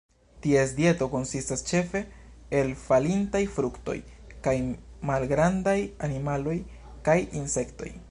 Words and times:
Ties 0.43 0.71
dieto 0.77 1.07
konsistas 1.15 1.63
ĉefe 1.71 2.01
el 2.61 2.73
falintaj 2.85 3.43
fruktoj 3.59 3.97
kaj 4.49 4.57
malgrandaj 5.13 5.79
animaloj, 6.09 6.61
kaj 7.09 7.21
insektoj. 7.43 7.97